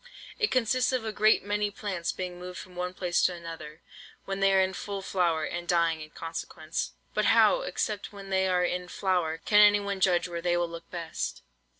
It 0.39 0.49
consists 0.49 0.91
of 0.91 1.05
a 1.05 1.11
great 1.11 1.43
many 1.43 1.69
plants 1.69 2.11
being 2.11 2.39
moved 2.39 2.57
from 2.57 2.75
one 2.75 2.95
place 2.95 3.21
to 3.27 3.35
another, 3.35 3.81
when 4.25 4.39
they 4.39 4.51
are 4.51 4.59
in 4.59 4.73
full 4.73 5.03
flower, 5.03 5.43
and 5.45 5.67
dying 5.67 6.01
in 6.01 6.09
consequence. 6.09 6.93
(But 7.13 7.25
how, 7.25 7.61
except 7.61 8.11
when 8.11 8.31
they 8.31 8.47
are 8.47 8.65
in 8.65 8.87
flower, 8.87 9.37
can 9.45 9.59
anyone 9.59 9.99
judge 9.99 10.27
where 10.27 10.41
they 10.41 10.57
will 10.57 10.69
look 10.69 10.89
best?) 10.89 11.43